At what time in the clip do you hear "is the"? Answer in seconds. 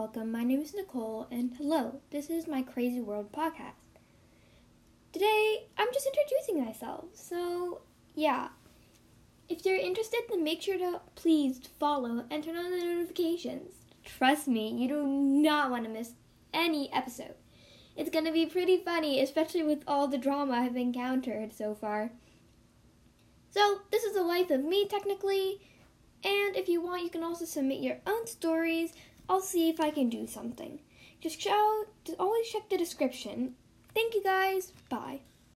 24.04-24.22